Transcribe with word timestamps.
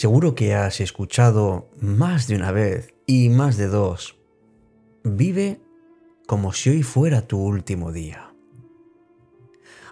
Seguro 0.00 0.34
que 0.34 0.54
has 0.54 0.80
escuchado 0.80 1.68
más 1.78 2.26
de 2.26 2.34
una 2.34 2.52
vez 2.52 2.94
y 3.04 3.28
más 3.28 3.58
de 3.58 3.66
dos. 3.66 4.16
Vive 5.04 5.60
como 6.26 6.54
si 6.54 6.70
hoy 6.70 6.82
fuera 6.82 7.28
tu 7.28 7.38
último 7.38 7.92
día. 7.92 8.32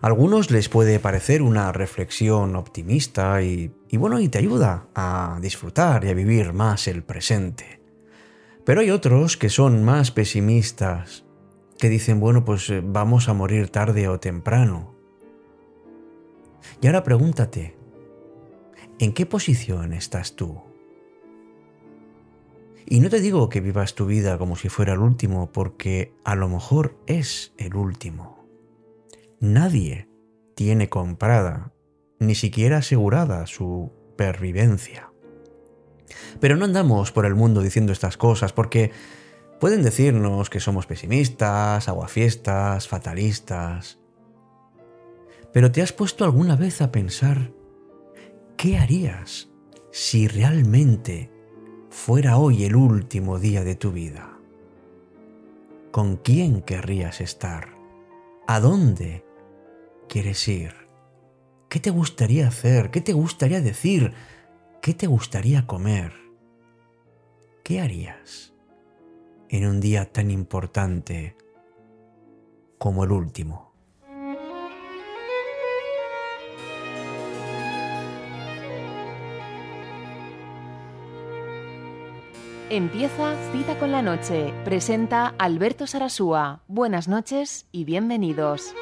A 0.01 0.07
algunos 0.07 0.51
les 0.51 0.71
puede 0.71 0.99
parecer 0.99 1.43
una 1.43 1.73
reflexión 1.73 2.57
optimista 2.57 3.43
y, 3.43 3.71
bueno, 3.99 4.19
y 4.19 4.31
te 4.31 4.39
ayuda 4.39 4.89
a 4.95 5.39
disfrutar 5.43 6.07
y 6.07 6.09
a 6.09 6.15
vivir 6.15 6.55
más 6.55 6.89
el 6.89 7.03
presente. 7.03 7.83
Pero 8.65 8.81
hay 8.81 8.91
otros 8.91 9.37
que 9.37 9.51
son 9.51 9.85
más 9.85 10.11
pesimistas, 10.11 11.27
que 11.79 11.91
dicen, 11.91 12.19
bueno, 12.19 12.47
pues 12.47 12.71
eh, 12.71 12.81
vamos 12.83 13.29
a 13.29 13.35
morir 13.35 13.69
tarde 13.69 14.09
o 14.09 14.19
temprano. 14.19 14.95
Y 16.81 16.87
ahora 16.87 17.03
pregúntate, 17.03 17.78
¿en 18.99 19.13
qué 19.13 19.27
posición 19.27 19.93
estás 19.93 20.35
tú? 20.35 20.61
Y 22.87 23.01
no 23.01 23.11
te 23.11 23.21
digo 23.21 23.49
que 23.49 23.61
vivas 23.61 23.95
tu 23.95 24.07
vida 24.07 24.39
como 24.39 24.57
si 24.57 24.69
fuera 24.69 24.95
el 24.95 25.01
último, 25.01 25.53
porque 25.53 26.15
a 26.25 26.35
lo 26.35 26.49
mejor 26.49 26.97
es 27.07 27.53
el 27.59 27.77
último. 27.77 28.47
Nadie 29.41 30.09
tiene 30.55 30.89
comprada, 30.89 31.73
ni 32.19 32.35
siquiera 32.35 32.79
asegurada 32.79 33.47
su 33.47 33.93
pervivencia. 34.17 35.13
Pero 36.41 36.57
no 36.57 36.65
andamos 36.65 37.13
por 37.13 37.27
el 37.27 37.35
mundo 37.35 37.61
diciendo 37.61 37.93
estas 37.93 38.17
cosas, 38.17 38.55
porque 38.55 38.91
pueden 39.61 39.83
decirnos 39.83 40.49
que 40.49 40.59
somos 40.59 40.87
pesimistas, 40.87 41.89
aguafiestas, 41.89 42.89
fatalistas. 42.89 43.99
Pero 45.53 45.71
¿te 45.71 45.83
has 45.83 45.93
puesto 45.93 46.25
alguna 46.25 46.57
vez 46.57 46.81
a 46.81 46.91
pensar 46.91 47.53
qué 48.59 48.77
harías 48.77 49.49
si 49.93 50.27
realmente 50.27 51.31
fuera 51.91 52.39
hoy 52.39 52.65
el 52.65 52.75
último 52.75 53.39
día 53.39 53.63
de 53.63 53.77
tu 53.77 53.93
vida? 53.93 54.37
¿Con 55.93 56.17
quién 56.17 56.61
querrías 56.63 57.21
estar? 57.21 57.69
¿A 58.49 58.59
dónde 58.59 59.25
quieres 60.09 60.47
ir? 60.49 60.75
¿Qué 61.69 61.79
te 61.79 61.91
gustaría 61.91 62.49
hacer? 62.49 62.91
¿Qué 62.91 63.01
te 63.01 63.13
gustaría 63.13 63.61
decir? 63.61 64.13
¿Qué 64.83 64.93
te 64.93 65.07
gustaría 65.07 65.65
comer? 65.67 66.15
¿Qué 67.63 67.81
harías 67.81 68.55
en 69.51 69.69
un 69.69 69.81
día 69.81 70.11
tan 70.13 70.33
importante 70.33 71.37
como 72.77 73.05
el 73.05 73.13
último? 73.13 73.68
Empieza 82.71 83.35
Cita 83.51 83.79
con 83.79 83.93
la 83.93 84.03
Noche. 84.03 84.53
Presenta 84.63 85.35
Alberto 85.39 85.87
Sarasúa. 85.87 86.61
Buenas 86.69 87.09
noches 87.09 87.67
y 87.73 87.85
bienvenidos. 87.85 88.75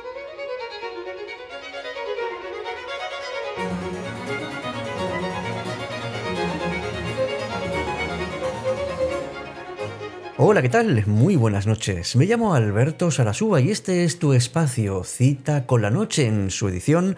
Hola, 10.37 10.63
¿qué 10.63 10.69
tal? 10.69 11.07
Muy 11.07 11.37
buenas 11.37 11.69
noches. 11.69 12.17
Me 12.17 12.27
llamo 12.27 12.55
Alberto 12.55 13.13
Sarasúa 13.13 13.61
y 13.61 13.71
este 13.71 14.03
es 14.03 14.19
tu 14.19 14.33
espacio 14.33 15.05
Cita 15.05 15.65
con 15.65 15.81
la 15.81 15.91
Noche 15.91 16.27
en 16.27 16.51
su 16.51 16.67
edición 16.67 17.17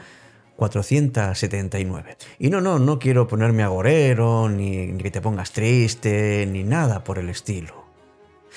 479. 0.58 2.16
Y 2.40 2.50
no, 2.50 2.60
no, 2.60 2.80
no 2.80 2.98
quiero 2.98 3.28
ponerme 3.28 3.62
agorero, 3.62 4.48
ni, 4.48 4.88
ni 4.88 5.02
que 5.04 5.12
te 5.12 5.20
pongas 5.20 5.52
triste, 5.52 6.48
ni 6.50 6.64
nada 6.64 7.04
por 7.04 7.20
el 7.20 7.28
estilo. 7.28 7.84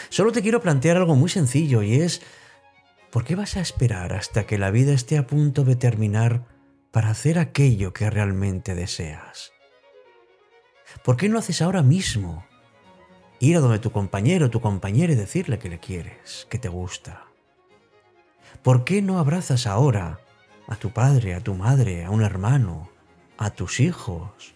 Solo 0.10 0.32
te 0.32 0.42
quiero 0.42 0.62
plantear 0.62 0.98
algo 0.98 1.16
muy 1.16 1.30
sencillo 1.30 1.84
y 1.84 2.02
es, 2.02 2.24
¿por 3.12 3.24
qué 3.24 3.36
vas 3.36 3.56
a 3.56 3.62
esperar 3.62 4.14
hasta 4.14 4.48
que 4.48 4.58
la 4.58 4.72
vida 4.72 4.94
esté 4.94 5.20
a 5.20 5.28
punto 5.28 5.64
de 5.64 5.76
terminar 5.76 6.48
para 6.90 7.12
hacer 7.12 7.38
aquello 7.38 7.94
que 7.94 8.10
realmente 8.10 8.74
deseas? 8.74 9.52
¿Por 11.04 11.18
qué 11.18 11.30
no 11.30 11.38
haces 11.38 11.62
ahora 11.62 11.84
mismo? 11.84 12.48
Ir 13.40 13.58
a 13.58 13.60
donde 13.60 13.78
tu 13.78 13.92
compañero 13.92 14.48
o 14.48 14.50
tu 14.50 14.60
compañera 14.60 15.14
y 15.14 15.18
decirle 15.18 15.60
que 15.60 15.70
le 15.70 15.80
quieres, 15.80 16.48
que 16.50 16.58
te 16.58 16.68
gusta. 16.68 17.26
¿Por 18.64 18.86
qué 18.86 19.04
no 19.04 19.20
abrazas 19.20 19.68
ahora 19.68 20.20
a 20.72 20.78
tu 20.78 20.92
padre, 20.92 21.36
a 21.36 21.42
tu 21.42 21.54
madre, 21.54 22.06
a 22.06 22.12
un 22.12 22.24
hermano, 22.24 22.90
a 23.38 23.50
tus 23.50 23.82
hijos? 23.82 24.56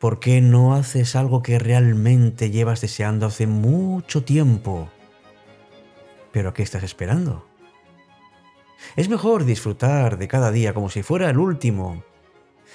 ¿Por 0.00 0.18
qué 0.18 0.40
no 0.40 0.74
haces 0.74 1.14
algo 1.14 1.44
que 1.44 1.60
realmente 1.60 2.50
llevas 2.50 2.80
deseando 2.80 3.26
hace 3.26 3.46
mucho 3.46 4.24
tiempo? 4.24 4.88
¿Pero 6.32 6.52
qué 6.54 6.64
estás 6.64 6.82
esperando? 6.82 7.46
Es 8.96 9.08
mejor 9.08 9.44
disfrutar 9.44 10.18
de 10.18 10.26
cada 10.26 10.50
día 10.50 10.74
como 10.74 10.90
si 10.90 11.04
fuera 11.04 11.30
el 11.30 11.38
último. 11.38 12.02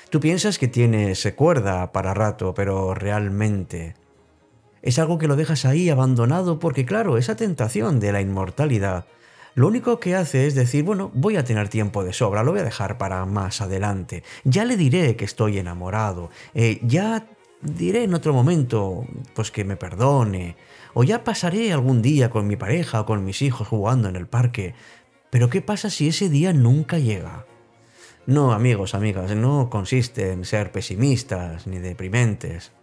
Tú 0.09 0.22
piensas 0.22 0.57
que 0.57 0.69
tienes 0.69 1.29
cuerda 1.35 1.91
para 1.91 2.13
rato, 2.13 2.53
pero 2.53 2.95
realmente 2.95 3.95
es 4.81 4.99
algo 4.99 5.17
que 5.17 5.28
lo 5.28 5.35
dejas 5.35 5.66
ahí 5.66 5.89
abandonado 5.89 6.59
porque 6.59 6.85
claro, 6.85 7.17
esa 7.17 7.35
tentación 7.35 7.99
de 7.99 8.13
la 8.13 8.22
inmortalidad 8.22 9.05
lo 9.57 9.68
único 9.68 10.00
que 10.00 10.13
hace 10.13 10.45
es 10.45 10.53
decir, 10.53 10.84
bueno, 10.84 11.09
voy 11.16 11.35
a 11.35 11.44
tener 11.44 11.68
tiempo 11.68 12.03
de 12.03 12.13
sobra, 12.13 12.44
lo 12.44 12.51
voy 12.51 12.59
a 12.59 12.63
dejar 12.63 13.00
para 13.00 13.25
más 13.25 13.59
adelante. 13.59 14.22
Ya 14.44 14.66
le 14.66 14.78
diré 14.78 15.16
que 15.16 15.25
estoy 15.25 15.57
enamorado, 15.57 16.29
eh, 16.53 16.79
ya 16.84 17.25
diré 17.63 18.03
en 18.03 18.13
otro 18.13 18.34
momento, 18.34 19.07
pues 19.34 19.50
que 19.50 19.63
me 19.63 19.75
perdone, 19.75 20.57
o 20.94 21.03
ya 21.03 21.23
pasaré 21.23 21.73
algún 21.73 22.03
día 22.03 22.29
con 22.29 22.46
mi 22.46 22.56
pareja 22.56 23.01
o 23.01 23.06
con 23.07 23.25
mis 23.25 23.41
hijos 23.41 23.67
jugando 23.67 24.07
en 24.07 24.16
el 24.16 24.28
parque. 24.28 24.75
Pero 25.31 25.50
¿qué 25.50 25.63
pasa 25.63 25.90
si 25.90 26.07
ese 26.07 26.29
día 26.29 26.53
nunca 26.53 27.00
llega? 27.00 27.47
No, 28.28 28.51
amigos, 28.53 28.94
amigas, 28.94 29.35
no 29.35 29.72
consiste 29.72 30.34
en 30.34 30.46
ser 30.46 30.72
pesimistas 30.72 31.66
ni 31.66 31.79
deprimentes, 31.79 32.73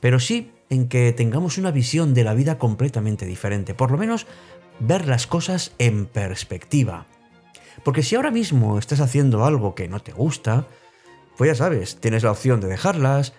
pero 0.00 0.20
sí 0.20 0.52
en 0.70 0.88
que 0.88 1.12
tengamos 1.12 1.58
una 1.58 1.70
visión 1.70 2.14
de 2.14 2.24
la 2.24 2.34
vida 2.34 2.58
completamente 2.58 3.26
diferente, 3.26 3.74
por 3.74 3.90
lo 3.90 3.98
menos 3.98 4.26
ver 4.80 5.06
las 5.06 5.26
cosas 5.26 5.72
en 5.78 6.06
perspectiva. 6.06 7.06
Porque 7.84 8.02
si 8.02 8.16
ahora 8.16 8.30
mismo 8.30 8.78
estás 8.78 9.00
haciendo 9.00 9.44
algo 9.44 9.74
que 9.74 9.88
no 9.88 10.00
te 10.00 10.12
gusta, 10.12 10.66
pues 11.36 11.48
ya 11.48 11.54
sabes, 11.54 11.96
tienes 12.00 12.22
la 12.22 12.32
opción 12.32 12.60
de 12.60 12.68
dejarlas, 12.68 13.32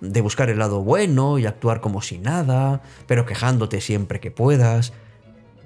de 0.00 0.20
buscar 0.20 0.50
el 0.50 0.58
lado 0.58 0.82
bueno 0.82 1.38
y 1.38 1.46
actuar 1.46 1.80
como 1.80 2.02
si 2.02 2.18
nada, 2.18 2.82
pero 3.06 3.26
quejándote 3.26 3.80
siempre 3.80 4.20
que 4.20 4.30
puedas. 4.30 4.92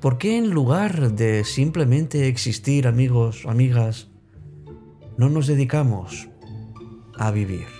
¿Por 0.01 0.19
qué 0.19 0.37
en 0.37 0.51
lugar 0.51 1.13
de 1.13 1.45
simplemente 1.45 2.29
existir, 2.29 2.87
amigos, 2.87 3.45
amigas, 3.47 4.09
no 5.17 5.29
nos 5.29 5.47
dedicamos 5.47 6.29
a 7.17 7.31
vivir? 7.31 7.78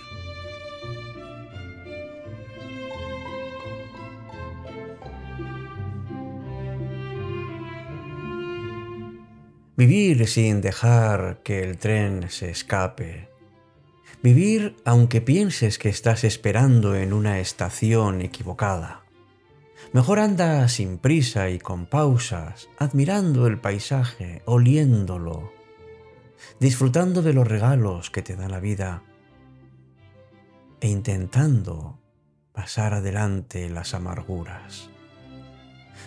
Vivir 9.79 10.27
sin 10.27 10.59
dejar 10.59 11.39
que 11.41 11.63
el 11.63 11.77
tren 11.77 12.29
se 12.29 12.49
escape. 12.49 13.29
Vivir 14.21 14.75
aunque 14.83 15.21
pienses 15.21 15.79
que 15.79 15.87
estás 15.87 16.25
esperando 16.25 16.97
en 16.97 17.13
una 17.13 17.39
estación 17.39 18.19
equivocada. 18.19 19.05
Mejor 19.93 20.19
anda 20.19 20.67
sin 20.67 20.97
prisa 20.97 21.49
y 21.49 21.59
con 21.59 21.85
pausas, 21.85 22.67
admirando 22.77 23.47
el 23.47 23.57
paisaje, 23.57 24.41
oliéndolo, 24.43 25.53
disfrutando 26.59 27.21
de 27.21 27.31
los 27.31 27.47
regalos 27.47 28.09
que 28.09 28.21
te 28.21 28.35
da 28.35 28.49
la 28.49 28.59
vida 28.59 29.03
e 30.81 30.89
intentando 30.89 32.01
pasar 32.51 32.95
adelante 32.95 33.69
las 33.69 33.93
amarguras. 33.93 34.89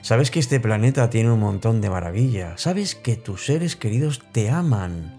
Sabes 0.01 0.31
que 0.31 0.41
este 0.41 0.59
planeta 0.59 1.11
tiene 1.11 1.31
un 1.31 1.41
montón 1.41 1.81
de 1.81 1.91
maravillas. 1.91 2.61
Sabes 2.61 2.95
que 2.95 3.17
tus 3.17 3.47
seres 3.47 3.77
queridos 3.77 4.23
te 4.33 4.51
aman. 4.51 5.19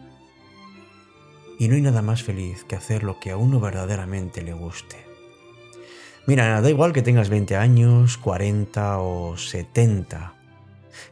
Y 1.60 1.68
no 1.68 1.76
hay 1.76 1.82
nada 1.82 2.02
más 2.02 2.24
feliz 2.24 2.64
que 2.64 2.76
hacer 2.76 3.04
lo 3.04 3.20
que 3.20 3.32
a 3.32 3.38
uno 3.38 3.60
verdaderamente 3.60 4.42
le 4.42 4.54
guste. 4.54 4.98
Mira, 6.26 6.62
da 6.62 6.70
igual 6.70 6.94
que 6.94 7.02
tengas 7.02 7.30
20 7.30 7.56
años, 7.56 8.18
40 8.18 9.00
o 9.00 9.38
70. 9.38 10.34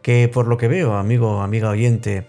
Que 0.01 0.27
por 0.27 0.47
lo 0.47 0.57
que 0.57 0.67
veo, 0.67 0.95
amigo, 0.95 1.41
amiga 1.41 1.69
oyente, 1.69 2.27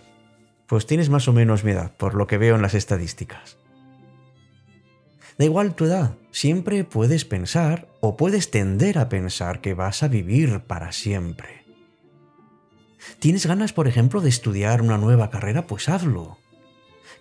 pues 0.67 0.87
tienes 0.87 1.09
más 1.09 1.29
o 1.29 1.33
menos 1.33 1.65
mi 1.65 1.73
edad, 1.73 1.93
por 1.97 2.15
lo 2.15 2.27
que 2.27 2.39
veo 2.39 2.57
en 2.57 2.63
las 2.63 2.75
estadísticas. 2.75 3.57
Da 5.39 5.45
igual 5.45 5.75
tu 5.75 5.87
edad, 5.87 6.15
siempre 6.31 6.85
puedes 6.85 7.25
pensar 7.25 7.89
o 8.01 8.17
puedes 8.17 8.51
tender 8.51 8.99
a 8.99 9.09
pensar 9.09 9.61
que 9.61 9.75
vas 9.75 10.03
a 10.03 10.09
vivir 10.09 10.61
para 10.61 10.93
siempre. 10.93 11.65
¿Tienes 13.19 13.47
ganas, 13.47 13.73
por 13.73 13.89
ejemplo, 13.89 14.21
de 14.21 14.29
estudiar 14.29 14.83
una 14.83 14.99
nueva 14.99 15.31
carrera? 15.31 15.67
Pues 15.67 15.89
hazlo. 15.89 16.39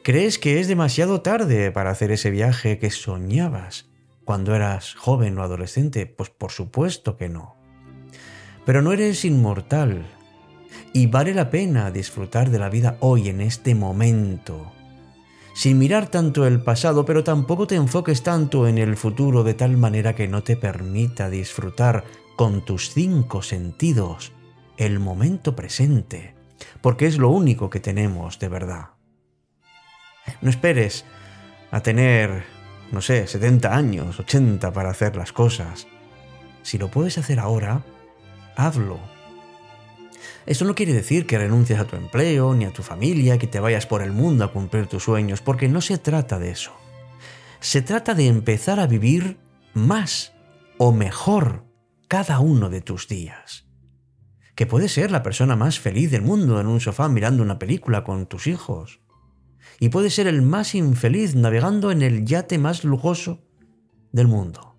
¿Crees 0.03 0.39
que 0.39 0.59
es 0.59 0.67
demasiado 0.67 1.21
tarde 1.21 1.71
para 1.71 1.91
hacer 1.91 2.11
ese 2.11 2.31
viaje 2.31 2.79
que 2.79 2.89
soñabas 2.89 3.89
cuando 4.25 4.55
eras 4.55 4.95
joven 4.95 5.37
o 5.37 5.43
adolescente? 5.43 6.05
Pues 6.05 6.29
por 6.29 6.51
supuesto 6.51 7.17
que 7.17 7.29
no. 7.29 7.55
Pero 8.65 8.81
no 8.81 8.93
eres 8.93 9.25
inmortal 9.25 10.05
y 10.93 11.07
vale 11.07 11.33
la 11.33 11.49
pena 11.49 11.91
disfrutar 11.91 12.49
de 12.49 12.59
la 12.59 12.69
vida 12.69 12.97
hoy, 12.99 13.29
en 13.29 13.41
este 13.41 13.75
momento, 13.75 14.71
sin 15.61 15.77
mirar 15.77 16.07
tanto 16.07 16.47
el 16.47 16.59
pasado, 16.63 17.05
pero 17.05 17.23
tampoco 17.23 17.67
te 17.67 17.75
enfoques 17.75 18.23
tanto 18.23 18.67
en 18.67 18.79
el 18.79 18.97
futuro 18.97 19.43
de 19.43 19.53
tal 19.53 19.77
manera 19.77 20.15
que 20.15 20.27
no 20.27 20.41
te 20.41 20.57
permita 20.57 21.29
disfrutar 21.29 22.03
con 22.35 22.65
tus 22.65 22.89
cinco 22.89 23.43
sentidos 23.43 24.31
el 24.77 24.97
momento 24.97 25.55
presente, 25.55 26.33
porque 26.81 27.05
es 27.05 27.19
lo 27.19 27.29
único 27.29 27.69
que 27.69 27.79
tenemos 27.79 28.39
de 28.39 28.47
verdad. 28.47 28.85
No 30.41 30.49
esperes 30.49 31.05
a 31.69 31.81
tener, 31.81 32.43
no 32.91 33.01
sé, 33.01 33.27
70 33.27 33.75
años, 33.75 34.19
80 34.19 34.73
para 34.73 34.89
hacer 34.89 35.15
las 35.15 35.31
cosas. 35.31 35.85
Si 36.63 36.79
lo 36.79 36.89
puedes 36.89 37.19
hacer 37.19 37.39
ahora, 37.39 37.83
hazlo. 38.55 38.99
Esto 40.45 40.65
no 40.65 40.75
quiere 40.75 40.93
decir 40.93 41.25
que 41.25 41.37
renuncies 41.37 41.79
a 41.79 41.85
tu 41.85 41.95
empleo, 41.95 42.53
ni 42.53 42.65
a 42.65 42.73
tu 42.73 42.83
familia, 42.83 43.37
que 43.37 43.47
te 43.47 43.59
vayas 43.59 43.85
por 43.85 44.01
el 44.01 44.11
mundo 44.11 44.43
a 44.43 44.51
cumplir 44.51 44.87
tus 44.87 45.03
sueños, 45.03 45.41
porque 45.41 45.67
no 45.67 45.81
se 45.81 45.97
trata 45.97 46.39
de 46.39 46.51
eso. 46.51 46.71
Se 47.59 47.81
trata 47.81 48.13
de 48.15 48.27
empezar 48.27 48.79
a 48.79 48.87
vivir 48.87 49.37
más 49.73 50.33
o 50.77 50.91
mejor 50.91 51.65
cada 52.07 52.39
uno 52.39 52.69
de 52.69 52.81
tus 52.81 53.07
días. 53.07 53.67
Que 54.55 54.65
puedes 54.65 54.91
ser 54.91 55.11
la 55.11 55.23
persona 55.23 55.55
más 55.55 55.79
feliz 55.79 56.11
del 56.11 56.23
mundo 56.23 56.59
en 56.59 56.67
un 56.67 56.79
sofá 56.79 57.07
mirando 57.07 57.41
una 57.43 57.59
película 57.59 58.03
con 58.03 58.27
tus 58.27 58.47
hijos. 58.47 58.99
Y 59.79 59.89
puedes 59.89 60.13
ser 60.15 60.27
el 60.27 60.41
más 60.41 60.75
infeliz 60.75 61.35
navegando 61.35 61.91
en 61.91 62.01
el 62.01 62.25
yate 62.25 62.57
más 62.57 62.83
lujoso 62.83 63.43
del 64.11 64.27
mundo. 64.27 64.70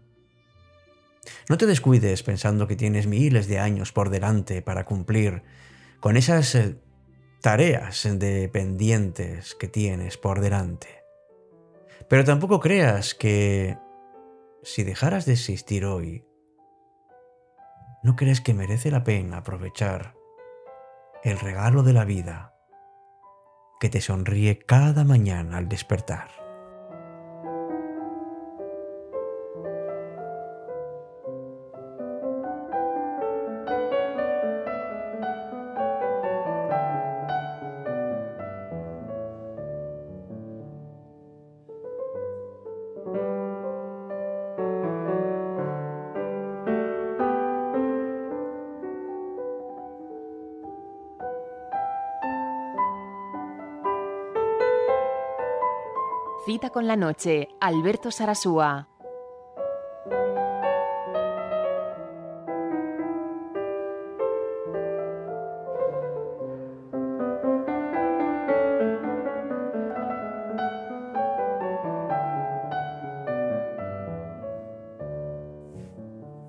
No 1.48 1.56
te 1.56 1.66
descuides 1.66 2.22
pensando 2.22 2.66
que 2.66 2.76
tienes 2.76 3.06
miles 3.06 3.46
de 3.46 3.58
años 3.58 3.92
por 3.92 4.10
delante 4.10 4.62
para 4.62 4.84
cumplir 4.84 5.42
con 6.00 6.16
esas 6.16 6.54
eh, 6.54 6.76
tareas 7.40 8.08
dependientes 8.18 9.54
que 9.54 9.68
tienes 9.68 10.18
por 10.18 10.40
delante. 10.40 11.04
Pero 12.08 12.24
tampoco 12.24 12.60
creas 12.60 13.14
que 13.14 13.78
si 14.62 14.82
dejaras 14.82 15.24
de 15.26 15.32
existir 15.32 15.84
hoy, 15.84 16.24
¿no 18.02 18.16
crees 18.16 18.40
que 18.40 18.54
merece 18.54 18.90
la 18.90 19.04
pena 19.04 19.38
aprovechar 19.38 20.14
el 21.22 21.38
regalo 21.38 21.82
de 21.82 21.92
la 21.92 22.04
vida 22.04 22.54
que 23.80 23.88
te 23.88 24.00
sonríe 24.00 24.58
cada 24.58 25.04
mañana 25.04 25.58
al 25.58 25.68
despertar? 25.68 26.41
Con 56.60 56.86
la 56.86 56.96
noche, 56.96 57.48
Alberto 57.60 58.10
Sarasúa. 58.10 58.86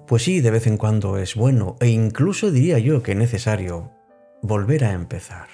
Pues 0.06 0.24
sí, 0.24 0.42
de 0.42 0.52
vez 0.52 0.68
en 0.68 0.78
cuando 0.78 1.18
es 1.18 1.36
bueno 1.36 1.78
e 1.80 1.88
incluso 1.88 2.52
diría 2.52 2.78
yo 2.78 3.02
que 3.02 3.16
necesario 3.16 3.92
volver 4.42 4.84
a 4.84 4.92
empezar. 4.92 5.48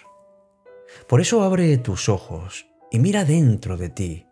Por 1.08 1.22
eso 1.22 1.44
abre 1.44 1.78
tus 1.78 2.10
ojos 2.10 2.66
y 2.92 2.98
mira 2.98 3.26
dentro 3.26 3.78
de 3.78 3.90
ti 3.90 4.29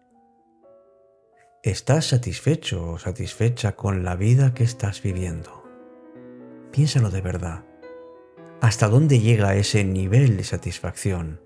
¿Estás 1.63 2.05
satisfecho 2.05 2.91
o 2.91 2.99
satisfecha 2.99 3.75
con 3.75 4.03
la 4.03 4.15
vida 4.15 4.53
que 4.53 4.63
estás 4.63 5.01
viviendo? 5.01 5.63
Piénsalo 6.71 7.09
de 7.09 7.21
verdad. 7.21 7.65
¿Hasta 8.61 8.87
dónde 8.87 9.19
llega 9.19 9.55
ese 9.55 9.83
nivel 9.83 10.37
de 10.37 10.43
satisfacción? 10.43 11.41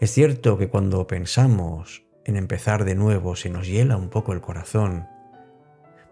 Es 0.00 0.10
cierto 0.10 0.56
que 0.56 0.70
cuando 0.70 1.06
pensamos 1.06 2.06
en 2.24 2.36
empezar 2.36 2.86
de 2.86 2.94
nuevo 2.94 3.36
se 3.36 3.50
nos 3.50 3.68
hiela 3.68 3.98
un 3.98 4.08
poco 4.08 4.32
el 4.32 4.40
corazón, 4.40 5.06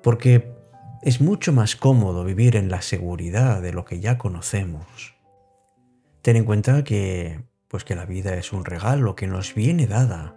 porque 0.02 0.52
es 1.02 1.22
mucho 1.22 1.54
más 1.54 1.76
cómodo 1.76 2.24
vivir 2.24 2.56
en 2.56 2.68
la 2.68 2.82
seguridad 2.82 3.62
de 3.62 3.72
lo 3.72 3.86
que 3.86 4.00
ya 4.00 4.18
conocemos. 4.18 5.14
Ten 6.20 6.36
en 6.36 6.44
cuenta 6.44 6.84
que 6.84 7.40
pues 7.68 7.84
que 7.84 7.94
la 7.94 8.04
vida 8.04 8.34
es 8.34 8.52
un 8.52 8.66
regalo 8.66 9.16
que 9.16 9.26
nos 9.26 9.54
viene 9.54 9.86
dada 9.86 10.36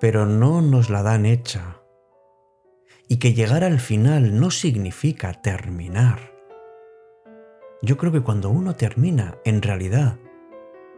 pero 0.00 0.26
no 0.26 0.62
nos 0.62 0.90
la 0.90 1.02
dan 1.02 1.26
hecha. 1.26 1.80
Y 3.08 3.18
que 3.18 3.34
llegar 3.34 3.64
al 3.64 3.80
final 3.80 4.38
no 4.38 4.50
significa 4.50 5.32
terminar. 5.32 6.32
Yo 7.82 7.96
creo 7.96 8.12
que 8.12 8.20
cuando 8.20 8.50
uno 8.50 8.74
termina, 8.74 9.38
en 9.44 9.62
realidad, 9.62 10.18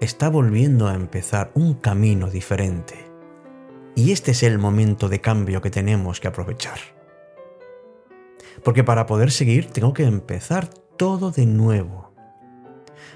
está 0.00 0.28
volviendo 0.28 0.88
a 0.88 0.94
empezar 0.94 1.50
un 1.54 1.74
camino 1.74 2.30
diferente. 2.30 3.06
Y 3.94 4.12
este 4.12 4.32
es 4.32 4.42
el 4.42 4.58
momento 4.58 5.08
de 5.08 5.20
cambio 5.20 5.60
que 5.60 5.70
tenemos 5.70 6.20
que 6.20 6.28
aprovechar. 6.28 6.78
Porque 8.64 8.82
para 8.84 9.06
poder 9.06 9.30
seguir 9.30 9.66
tengo 9.66 9.92
que 9.92 10.04
empezar 10.04 10.68
todo 10.68 11.30
de 11.30 11.46
nuevo. 11.46 12.14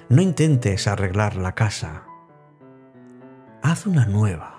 No 0.08 0.22
intentes 0.22 0.86
arreglar 0.86 1.36
la 1.36 1.54
casa. 1.54 2.06
Haz 3.62 3.86
una 3.86 4.04
nueva 4.04 4.53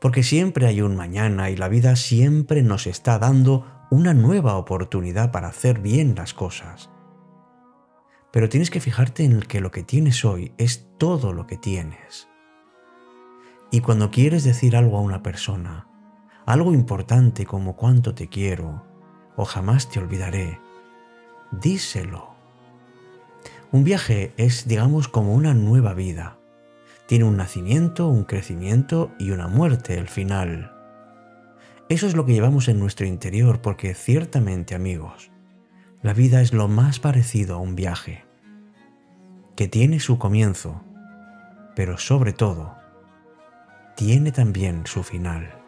porque 0.00 0.22
siempre 0.22 0.66
hay 0.66 0.80
un 0.80 0.96
mañana 0.96 1.50
y 1.50 1.56
la 1.56 1.68
vida 1.68 1.96
siempre 1.96 2.62
nos 2.62 2.86
está 2.86 3.18
dando 3.18 3.66
una 3.90 4.14
nueva 4.14 4.56
oportunidad 4.56 5.32
para 5.32 5.48
hacer 5.48 5.80
bien 5.80 6.14
las 6.14 6.34
cosas. 6.34 6.90
Pero 8.32 8.48
tienes 8.48 8.70
que 8.70 8.80
fijarte 8.80 9.24
en 9.24 9.40
que 9.40 9.60
lo 9.60 9.70
que 9.70 9.82
tienes 9.82 10.24
hoy 10.24 10.52
es 10.58 10.86
todo 10.98 11.32
lo 11.32 11.46
que 11.46 11.56
tienes. 11.56 12.28
Y 13.70 13.80
cuando 13.80 14.10
quieres 14.10 14.44
decir 14.44 14.76
algo 14.76 14.98
a 14.98 15.02
una 15.02 15.22
persona, 15.22 15.88
algo 16.44 16.72
importante 16.72 17.46
como 17.46 17.76
cuánto 17.76 18.14
te 18.14 18.28
quiero 18.28 18.84
o 19.36 19.44
jamás 19.44 19.88
te 19.90 19.98
olvidaré, 19.98 20.60
díselo. 21.50 22.34
Un 23.72 23.84
viaje 23.84 24.32
es, 24.36 24.68
digamos, 24.68 25.08
como 25.08 25.34
una 25.34 25.54
nueva 25.54 25.94
vida 25.94 26.38
tiene 27.06 27.24
un 27.24 27.36
nacimiento, 27.36 28.08
un 28.08 28.24
crecimiento 28.24 29.12
y 29.18 29.30
una 29.30 29.48
muerte 29.48 29.98
al 29.98 30.08
final. 30.08 30.72
Eso 31.88 32.06
es 32.06 32.16
lo 32.16 32.26
que 32.26 32.32
llevamos 32.32 32.68
en 32.68 32.80
nuestro 32.80 33.06
interior 33.06 33.62
porque 33.62 33.94
ciertamente 33.94 34.74
amigos, 34.74 35.30
la 36.02 36.12
vida 36.12 36.40
es 36.40 36.52
lo 36.52 36.68
más 36.68 36.98
parecido 36.98 37.56
a 37.56 37.58
un 37.58 37.76
viaje, 37.76 38.24
que 39.54 39.68
tiene 39.68 40.00
su 40.00 40.18
comienzo, 40.18 40.82
pero 41.74 41.96
sobre 41.98 42.32
todo, 42.32 42.76
tiene 43.96 44.32
también 44.32 44.86
su 44.86 45.02
final. 45.02 45.65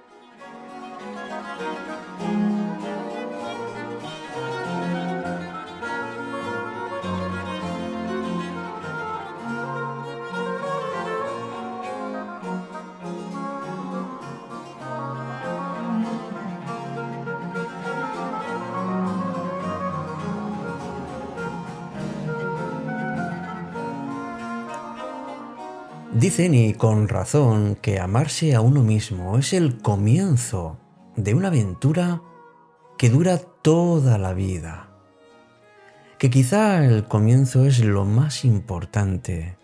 Dicen 26.12 26.54
y 26.54 26.72
con 26.72 27.06
razón 27.06 27.76
que 27.76 28.00
amarse 28.00 28.54
a 28.54 28.62
uno 28.62 28.82
mismo 28.82 29.36
es 29.36 29.52
el 29.52 29.76
comienzo 29.82 30.78
de 31.16 31.34
una 31.34 31.48
aventura 31.48 32.22
que 32.96 33.10
dura 33.10 33.38
toda 33.38 34.16
la 34.16 34.32
vida. 34.32 34.88
Que 36.18 36.30
quizá 36.30 36.82
el 36.82 37.04
comienzo 37.04 37.66
es 37.66 37.84
lo 37.84 38.06
más 38.06 38.46
importante, 38.46 39.58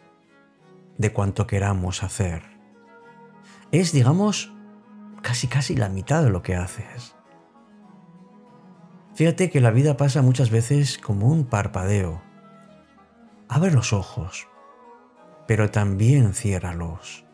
de 0.98 1.12
cuanto 1.12 1.46
queramos 1.46 2.02
hacer. 2.02 2.42
Es, 3.72 3.92
digamos, 3.92 4.52
casi 5.22 5.48
casi 5.48 5.74
la 5.74 5.88
mitad 5.88 6.22
de 6.22 6.30
lo 6.30 6.42
que 6.42 6.56
haces. 6.56 7.16
Fíjate 9.14 9.48
que 9.48 9.62
la 9.62 9.70
vida 9.70 9.96
pasa 9.96 10.20
muchas 10.20 10.50
veces 10.50 10.98
como 10.98 11.28
un 11.28 11.46
parpadeo. 11.46 12.22
Abre 13.48 13.72
los 13.72 13.94
ojos, 13.94 14.46
pero 15.46 15.70
también 15.70 16.34
ciérralos. 16.34 17.24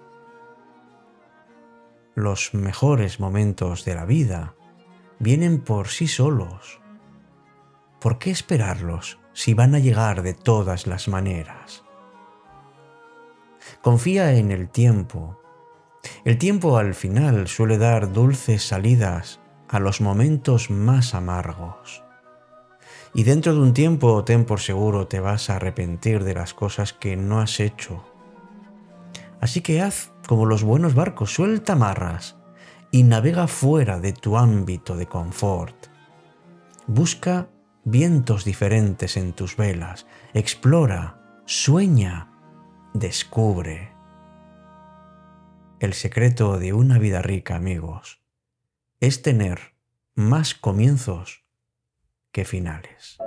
Los 2.15 2.55
mejores 2.55 3.21
momentos 3.21 3.85
de 3.85 3.95
la 3.95 4.05
vida 4.05 4.55
vienen 5.19 5.61
por 5.61 5.89
sí 5.89 6.09
solos. 6.09 6.81
¿Por 8.01 8.19
qué 8.19 8.31
esperarlos 8.31 9.19
si 9.33 9.55
van 9.55 9.75
a 9.75 9.79
llegar 9.79 10.23
de 10.23 10.35
todas 10.35 10.87
las 10.87 11.09
maneras? 11.09 11.85
Confía 13.83 14.33
en 14.33 14.51
el 14.51 14.69
tiempo. 14.69 15.41
El 16.25 16.39
tiempo 16.39 16.79
al 16.79 16.95
final 16.95 17.47
suele 17.47 17.79
dar 17.79 18.13
dulces 18.13 18.63
salidas 18.63 19.41
a 19.69 19.79
los 19.79 20.01
momentos 20.01 20.71
más 20.71 21.15
amargos. 21.15 22.03
Y 23.13 23.25
dentro 23.25 23.55
de 23.55 23.61
un 23.61 23.75
tiempo, 23.75 24.25
ten 24.25 24.45
por 24.45 24.61
seguro, 24.61 25.09
te 25.09 25.21
vas 25.21 25.51
a 25.51 25.57
arrepentir 25.57 26.23
de 26.23 26.35
las 26.35 26.55
cosas 26.55 26.93
que 26.93 27.17
no 27.17 27.41
has 27.41 27.59
hecho. 27.59 28.05
Así 29.41 29.63
que 29.63 29.81
haz 29.81 30.13
como 30.29 30.47
los 30.47 30.63
buenos 30.63 30.95
barcos, 30.95 31.35
suelta 31.35 31.73
amarras 31.73 32.37
y 32.93 33.03
navega 33.03 33.49
fuera 33.49 33.99
de 33.99 34.13
tu 34.13 34.37
ámbito 34.37 34.97
de 34.97 35.07
confort. 35.07 35.87
Busca 36.87 37.49
vientos 37.85 38.45
diferentes 38.45 39.17
en 39.17 39.33
tus 39.33 39.57
velas, 39.57 40.07
explora, 40.35 41.43
sueña, 41.47 42.31
descubre. 42.95 43.93
El 45.81 45.95
secreto 45.95 46.59
de 46.59 46.73
una 46.75 46.99
vida 46.99 47.23
rica, 47.23 47.57
amigos, 47.57 48.21
es 49.01 49.23
tener 49.23 49.75
más 50.15 50.55
comienzos 50.55 51.45
que 52.33 52.45
finales. 52.45 53.19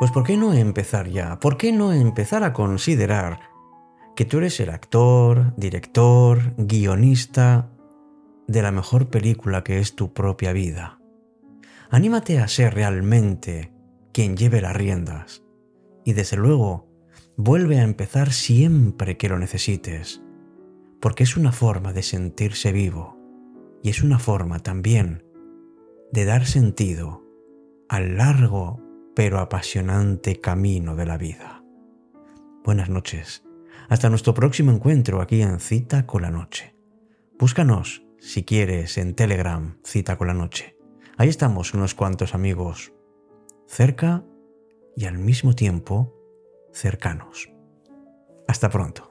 Pues 0.00 0.10
¿por 0.12 0.24
qué 0.24 0.38
no 0.38 0.54
empezar 0.54 1.08
ya? 1.08 1.38
¿Por 1.40 1.58
qué 1.58 1.72
no 1.72 1.92
empezar 1.92 2.42
a 2.42 2.54
considerar 2.54 3.40
que 4.16 4.24
tú 4.24 4.38
eres 4.38 4.58
el 4.60 4.70
actor, 4.70 5.54
director, 5.56 6.54
guionista 6.56 7.68
de 8.48 8.62
la 8.62 8.72
mejor 8.72 9.10
película 9.10 9.62
que 9.62 9.78
es 9.78 9.94
tu 9.96 10.14
propia 10.14 10.54
vida? 10.54 10.98
Anímate 11.90 12.38
a 12.38 12.48
ser 12.48 12.72
realmente 12.74 13.74
quien 14.12 14.38
lleve 14.38 14.62
las 14.62 14.74
riendas 14.74 15.42
y 16.02 16.14
desde 16.14 16.38
luego 16.38 16.89
vuelve 17.42 17.80
a 17.80 17.84
empezar 17.84 18.32
siempre 18.32 19.16
que 19.16 19.30
lo 19.30 19.38
necesites, 19.38 20.22
porque 21.00 21.22
es 21.22 21.38
una 21.38 21.52
forma 21.52 21.94
de 21.94 22.02
sentirse 22.02 22.70
vivo 22.70 23.16
y 23.82 23.88
es 23.88 24.02
una 24.02 24.18
forma 24.18 24.58
también 24.58 25.24
de 26.12 26.26
dar 26.26 26.44
sentido 26.44 27.24
al 27.88 28.18
largo 28.18 28.82
pero 29.16 29.38
apasionante 29.38 30.38
camino 30.38 30.96
de 30.96 31.06
la 31.06 31.16
vida. 31.16 31.64
Buenas 32.62 32.90
noches. 32.90 33.42
Hasta 33.88 34.10
nuestro 34.10 34.34
próximo 34.34 34.70
encuentro 34.70 35.22
aquí 35.22 35.40
en 35.40 35.60
Cita 35.60 36.06
con 36.06 36.22
la 36.22 36.30
Noche. 36.30 36.74
Búscanos, 37.38 38.04
si 38.18 38.44
quieres, 38.44 38.98
en 38.98 39.14
Telegram, 39.14 39.78
Cita 39.82 40.18
con 40.18 40.26
la 40.26 40.34
Noche. 40.34 40.76
Ahí 41.16 41.30
estamos 41.30 41.72
unos 41.72 41.94
cuantos 41.94 42.34
amigos, 42.34 42.92
cerca 43.66 44.24
y 44.94 45.06
al 45.06 45.16
mismo 45.16 45.54
tiempo 45.54 46.19
cercanos. 46.72 47.50
Hasta 48.48 48.68
pronto. 48.68 49.09